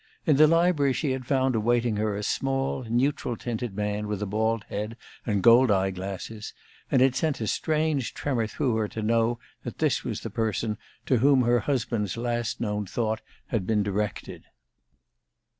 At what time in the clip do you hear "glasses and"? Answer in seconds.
5.91-7.03